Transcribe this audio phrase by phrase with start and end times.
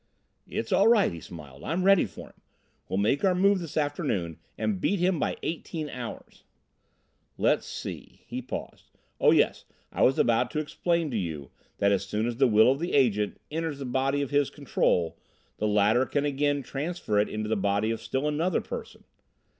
[0.47, 2.41] "It's all right," he smiled, "I'm ready for him.
[2.89, 6.43] We'll make our move this afternoon and beat him by eighteen hours.
[7.37, 8.85] "Let's see." He paused.
[9.19, 9.29] "Oh!
[9.29, 9.63] yes.
[9.91, 12.93] I was about to explain to you that as soon as the will of the
[12.93, 15.19] Agent enters the body of his Control,
[15.59, 19.03] the latter can again transfer it into the body of still another person.